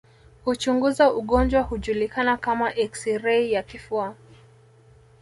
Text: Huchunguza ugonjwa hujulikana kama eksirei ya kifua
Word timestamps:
Huchunguza 0.45 1.13
ugonjwa 1.13 1.61
hujulikana 1.61 2.37
kama 2.37 2.75
eksirei 2.75 3.51
ya 3.51 3.63
kifua 3.63 4.15